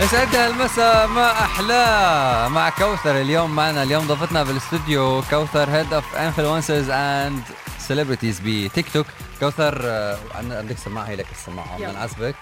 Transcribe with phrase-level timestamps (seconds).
[0.00, 6.90] يسعد المساء ما احلاه مع كوثر اليوم معنا اليوم ضيفتنا بالاستوديو كوثر head of influencers
[6.90, 7.42] and
[7.78, 9.06] celebrities بتيك توك.
[9.40, 12.36] كوثر آه، عندك سماعة هي لك السماعة بدنا نعذبك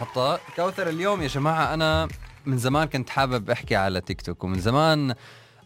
[0.00, 0.38] حطها.
[0.56, 2.08] كوثر اليوم يا جماعة أنا
[2.46, 5.14] من زمان كنت حابب أحكي على تيك توك ومن زمان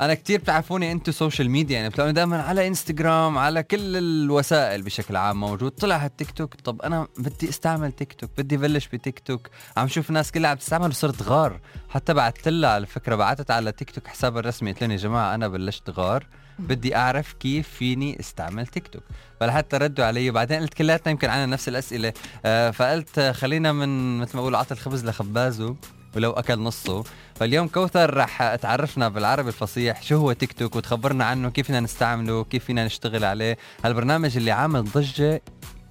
[0.00, 5.16] أنا كتير بتعرفوني انتو social media يعني بتلاقوني دائما على انستغرام على كل الوسائل بشكل
[5.16, 5.70] عام موجود.
[5.70, 10.08] طلع هالتيك توك طب أنا بدي أستعمل تيك توك بدي بلش بتيك توك عم شوف
[10.08, 11.60] الناس كلها عم تستعمل وصرت غار.
[11.88, 15.34] حتى بعثت لها على فكرة بعثت على تيك توك حسابها الرسمي قلت لهم يا جماعة
[15.34, 16.26] أنا بلشت غار.
[16.58, 19.02] بدي أعرف كيف فيني أستعمل تيك توك
[19.40, 20.30] فلحتى ردوا علي.
[20.30, 22.12] وبعدين قلت كلياتنا يمكن عنا نفس الأسئلة.
[22.44, 25.76] آه فقلت خلينا من مثل ما بقولوا عطى الخبز لخبازه.
[26.16, 27.04] ولو أكل نصه.
[27.34, 32.44] فاليوم كوثر رح تعرفنا بالعربي الفصيح شو هو تيك توك وتخبرنا عنه كيف فينا نستعمله
[32.44, 33.58] كيف فينا نشتغل عليه.
[33.84, 35.42] هالبرنامج اللي عامل ضجة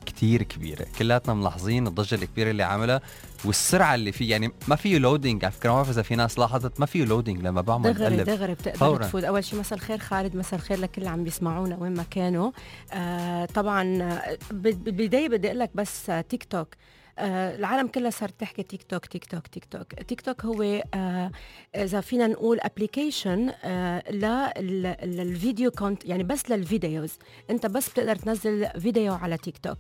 [0.05, 0.85] كتير كبيرة.
[0.99, 3.01] كلاتنا ملاحظين الضجة الكبيرة اللي عاملها
[3.45, 6.79] والسرعة اللي فيه يعني ما فيه loading على فكرة ما بعرف إذا في ناس لاحظت
[6.79, 9.04] ما فيه loading لما بعمل دغري دغري بتقدر فورا.
[9.04, 12.51] تفوت أول شيء مساء الخير خالد مساء الخير لكل اللي عم بيسمعونا وين ما كانوا.
[12.93, 14.20] آه طبعا
[14.51, 16.67] بالبدايه بدي أقول لك بس تيك توك.
[17.20, 21.31] آه العالم كلها صارت تحكي تيك توك تيك توك تيك توك تيك توك هو آه
[21.76, 24.11] إذا فينا نقول application آه
[25.05, 27.13] للفيديو content يعني بس لل videos.
[27.49, 29.77] أنت بس بتقدر تنزل فيديو على تيك توك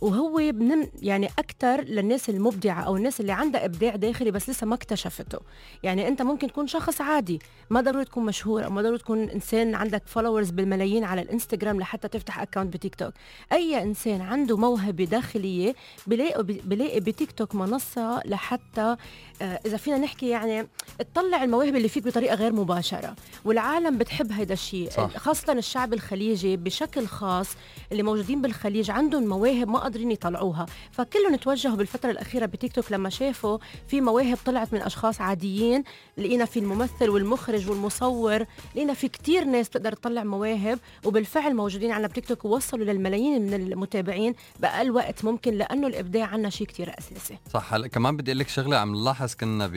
[0.00, 4.74] وهو بنم يعني أكثر للناس المبدعة أو الناس اللي عندها إبداع داخلي بس لسه ما
[4.74, 5.38] اكتشفته.
[5.82, 7.38] يعني أنت ممكن تكون شخص عادي
[7.70, 12.08] ما ضروري تكون مشهور أو ما ضروري تكون إنسان عندك followers بالملايين على الإنستغرام لحتى
[12.08, 13.12] تفتح account بتيك توك.
[13.52, 15.74] أي إنسان عنده موهبة داخلية
[16.06, 18.96] بلاقي بلاقي بتيك توك منصة لحتى
[19.42, 20.68] آه، إذا فينا نحكي يعني
[21.14, 23.14] تطلع المواهب اللي فيك بطريقة غير مباشرة.
[23.44, 24.90] والعالم بتحب هيدا الشيء.
[25.16, 27.48] خاصة الشعب الخليجي بشكل خاص
[27.92, 30.66] اللي موجودين بالخليج عندهم مواهب ما قادرين يطلعوها.
[30.90, 33.58] فكلهم توجهوا بالفترة الأخيرة بتيك توك لما شافوا
[33.88, 35.84] في مواهب طلعت من أشخاص عاديين.
[36.18, 38.44] لقينا في الممثل والمخرج والمصور.
[38.74, 40.78] لقينا في كتير ناس بتقدر تطلع مواهب.
[41.04, 46.50] وبالفعل موجودين عنا بتيك توك ووصلوا للملايين من المتابعين بأقل وقت ممكن لأنه الإبداع عنا
[46.50, 47.38] شيء كتير أساسي.
[47.50, 47.74] صح.
[47.74, 49.70] هلا كمان بدي أقول لك شغلة عم نلاحظ كنا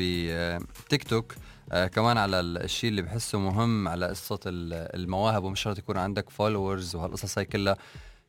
[0.85, 1.35] بتيك توك
[1.72, 5.44] آه كمان على الشيء اللي بحسه مهم على قصة المواهب.
[5.44, 7.78] ومش شرط يكون عندك followers وهالقصص هي كلها.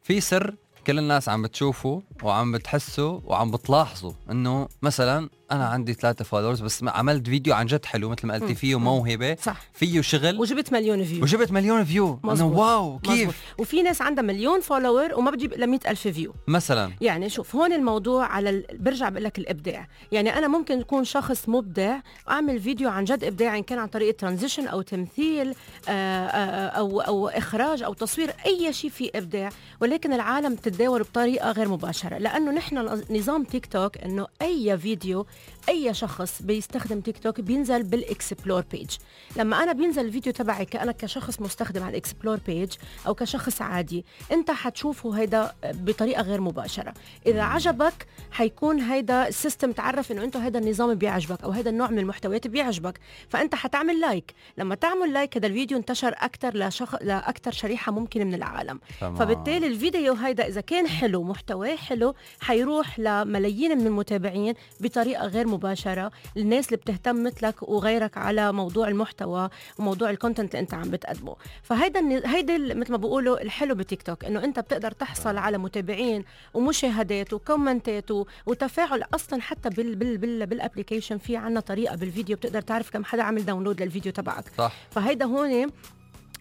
[0.03, 0.55] في سر
[0.87, 6.85] كل الناس عم بتشوفوا وعم بتحسوا وعم بتلاحظوا إنه مثلا أنا عندي ثلاثة followers بس
[6.85, 9.61] عملت فيديو عن جد حلو مثل ما قلتي فيه موهبة صح.
[9.73, 10.41] فيه شغل.
[10.41, 13.35] وجبت مليون view وجبت مليون view انه wow كيف؟ مزبوط.
[13.59, 16.93] وفي ناس عندها مليون follower وما بتجيب إلا ألف view مثلا.
[17.01, 18.67] يعني شوف هون الموضوع على ال...
[18.79, 19.89] برجع بقول لك الإبداع.
[20.13, 21.99] يعني أنا ممكن اكون شخص مبدع
[22.29, 25.55] أعمل فيديو عن جد إبداع إن كان عن طريق transition أو تمثيل آآ
[25.89, 29.51] آه، آآ آه، أو أو إخراج أو تصوير أي شيء فيه إبداع.
[29.81, 32.19] ولكن العالم تتداول بطريقة غير مباشرة.
[32.19, 35.27] لأنه نحن نظام تيك توك إنه أي فيديو
[35.69, 38.91] أي شخص بيستخدم تيك توك بينزل بال explore page
[39.37, 42.73] لما أنا بينزل الفيديو تبعي كأنا كشخص مستخدم على ال explore page
[43.07, 46.95] أو كشخص عادي أنت حتشوفه هيدا بطريقة غير مباشرة.
[47.27, 51.91] إذا عجبك حيكون هيدا ال system تعرف إنه انت هيدا النظام بيعجبك أو هيدا النوع
[51.91, 53.01] من المحتويات بيعجبك.
[53.29, 57.03] فأنت حتعمل like لما تعمل like هذا الفيديو انتشر أكثر لشخ...
[57.03, 58.81] لاكثر شريحة ممكنة من العالم.
[59.01, 59.17] تمام.
[59.17, 66.11] فبالتالي الفيديو هيدا إذا كان حلو محتواه حلو حيروح لملايين من المتابعين بطريقة غير مباشرة.
[66.37, 69.49] الناس اللي بتهتم مثلك وغيرك على موضوع المحتوى
[69.79, 71.37] وموضوع ال content اللي انت عم بتقدمه.
[71.63, 72.01] فهيدا
[72.35, 78.11] هيدا مثل ما بقولوا الحلو بتيك توك إنه انت بتقدر تحصل على متابعين ومشاهدات وكومنتات
[78.47, 83.05] وتفاعل أصلا حتى بال بال بال بال application في عنا طريقة بالفيديو بتقدر تعرف كم
[83.05, 84.45] حدا عمل download للفيديو تبعك.
[84.59, 84.73] صح.
[84.91, 85.71] فهيدا هون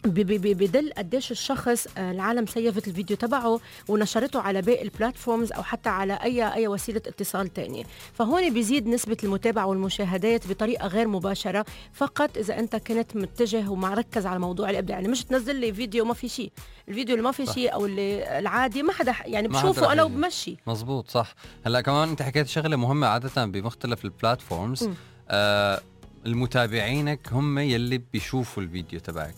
[0.05, 5.89] بدل قديش الشخص آه، العالم سيفت الفيديو تبعه ونشرته على باقي ال platforms أو حتى
[5.89, 7.83] على أي أي وسيلة اتصال تانية.
[8.13, 14.39] فهون بيزيد نسبة المتابعة والمشاهدات بطريقة غير مباشرة فقط إذا أنت كنت متجه ومركز على
[14.39, 14.95] موضوع الإبداع.
[14.97, 16.51] يعني مش تنزل لي فيديو ما في شيء.
[16.89, 20.57] الفيديو اللي ما في شيء أو اللي العادي ما حدا يعني بشوفه أنا وبمشي.
[20.67, 21.35] مزبوط صح.
[21.65, 24.89] هلأ كمان أنت حكيت شغلة مهمة عادة بمختلف ال platforms
[25.29, 25.81] آه
[26.25, 29.35] المتابعينك هم يلي بيشوفوا الفيديو تبعك.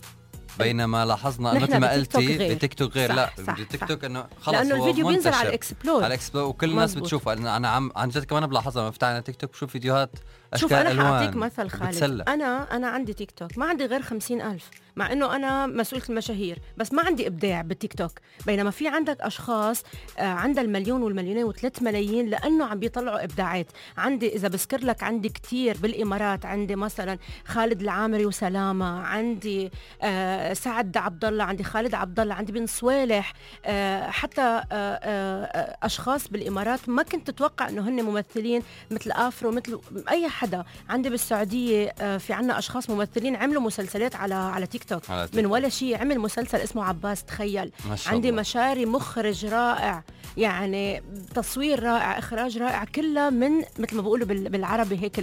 [0.58, 5.08] بينما لاحظنا مثل ما قلتي بتيك توك غير لا بتيك توك إنه خلص لأنه الفيديو
[5.08, 7.32] بينزل على ال explore على ال explore وكل الناس بتشوفه.
[7.32, 10.10] أنا عم عن جد كمان بلاحظها لما بفتح على تيك توك بشوف فيديوهات
[10.52, 11.90] أشكال شوف أنا حأعطيك مثل خالد.
[11.90, 12.22] بتسلى.
[12.28, 14.70] أنا أنا عندي تيك توك ما عندي غير خمسين ألف.
[14.98, 18.12] مع إنه أنا مسؤولة المشاهير بس ما عندي إبداع بالتيك توك.
[18.46, 19.82] بينما في عندك أشخاص
[20.18, 23.66] آه، عندها المليون والمليونين وثلاث ملايين لأنه عم بيطلعوا إبداعات.
[23.96, 29.70] عندي إذا بذكر لك عندي كثير بالإمارات عندي مثلا خالد العامري وسلامة عندي
[30.02, 33.32] آه سعد عبد الله عندي خالد عبد الله عندي بن صوالح
[33.64, 34.62] آه حتى
[35.82, 39.80] أشخاص بالإمارات ما كنت تتوقع إنه هن ممثلين مثل آفرو مثل
[40.10, 40.64] أي حدا.
[40.88, 45.02] عندي بالسعودية في عنا أشخاص ممثلين عملوا مسلسلات على على تيك توك
[45.34, 47.72] من ولا شيء عمل مسلسل اسمه عباس تخيل.
[47.88, 48.40] ما شاء عندي الله.
[48.40, 50.02] مشاري مخرج رائع.
[50.36, 51.02] يعني
[51.34, 55.18] تصوير رائع إخراج رائع كلها من مثل ما بقولوا بالعربي هيك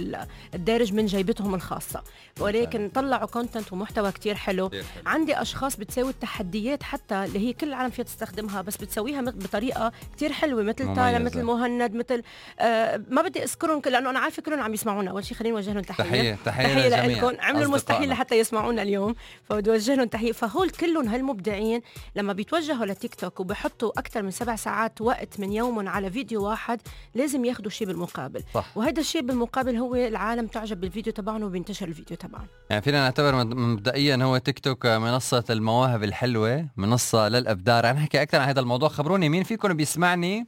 [0.54, 2.02] الدارج من جيبتهم الخاصة.
[2.40, 4.70] ولكن طلعوا كونتنت ومحتوى كتير حلو.
[4.70, 4.82] حلو.
[5.06, 10.32] عندي أشخاص بتساوي التحديات حتى اللي هي كل العالم فيها تستخدمها بس بتسويها بطريقة كتير
[10.32, 10.62] حلوة.
[10.62, 12.22] مثل تالا مثل مهند مثل
[12.60, 15.10] آه ما بدي أذكرهم لأنه أنا عارفة كلهم عم يسمعونا.
[15.10, 16.04] أول شيء خليني أوجه لهم تحية.
[16.04, 17.36] تحيه تحية, تحية لكم.
[17.40, 19.14] عملوا المستحيل لحتى يسمعونا اليوم.
[19.44, 20.32] فبدي اوجه لهم تحية.
[20.32, 21.80] فهول كلهم هالمبدعين
[22.16, 26.80] لما بيتوجهوا لتيك توك وبحطوا أكثر من سبع ساعات وقت من يومهم على فيديو واحد
[27.14, 28.42] لازم ياخذوا شيء بالمقابل.
[28.54, 28.76] صح.
[28.76, 32.46] وهذا الشيء بالمقابل هو العالم تعجب بالفيديو تبعهم وبينتشر الفيديو تبعهم.
[32.70, 37.84] يعني فينا نعتبر مبدئيا هو تيك توك منصة المواهب الحلوة منصة للأبدار.
[37.84, 38.88] رح نحكي أكثر عن هذا الموضوع.
[38.88, 40.46] خبروني مين فيكم بيسمعني؟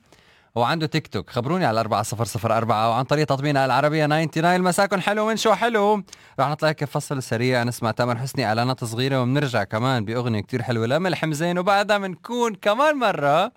[0.58, 1.31] وعنده تيك توك.
[1.31, 6.02] خبروني على 4004 وعن طريق تطبيقنا العربية 99 مساكن حلو من شو حلو؟
[6.40, 10.87] رح نطلع هيك فصل سريع نسمع تامر حسني إعلانات صغيرة وبنرجع كمان بأغنية كتير حلوة
[10.87, 13.52] لملح مزين وبعدها بنكون كمان مرة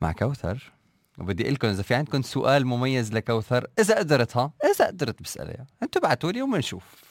[0.00, 0.72] مع كوثر.
[1.18, 5.66] وبدي أقول لكم إذا في عندكم سؤال مميز لكوثر إذا قدرتها إذا قدرت بسألها.
[5.82, 7.09] أنتم ابعتوا لي وبنشوف